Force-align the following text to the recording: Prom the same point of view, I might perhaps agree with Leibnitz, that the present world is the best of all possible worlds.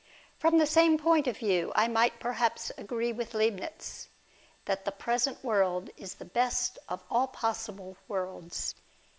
Prom 0.39 0.57
the 0.57 0.65
same 0.65 0.97
point 0.97 1.27
of 1.27 1.37
view, 1.37 1.71
I 1.75 1.87
might 1.87 2.19
perhaps 2.19 2.71
agree 2.75 3.13
with 3.13 3.35
Leibnitz, 3.35 4.07
that 4.65 4.83
the 4.83 4.91
present 4.91 5.43
world 5.43 5.91
is 5.95 6.15
the 6.15 6.25
best 6.25 6.79
of 6.89 7.03
all 7.11 7.27
possible 7.27 7.95
worlds. 8.07 8.73